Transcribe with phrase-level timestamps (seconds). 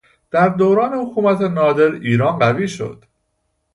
[0.31, 3.05] در دوران حکومت نادر ایران قوی شد.